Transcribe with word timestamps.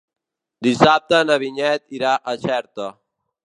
Dissabte 0.67 1.19
na 1.31 1.37
Vinyet 1.45 1.85
irà 2.01 2.17
a 2.33 2.37
Xerta. 2.47 2.93